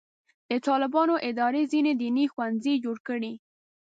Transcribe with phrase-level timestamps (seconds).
[0.49, 3.33] د طالبانو ادارې ځینې دیني ښوونځي جوړ کړي.